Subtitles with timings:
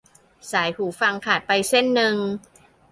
[0.51, 2.15] สายหูฟังขาดไปเส้นนึง:'